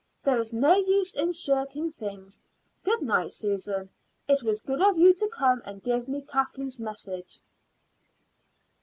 [0.23, 2.41] There is no use in shirking things.
[2.83, 3.91] Good night, Susan.
[4.27, 7.39] It was good of you to come and give me Kathleen's message."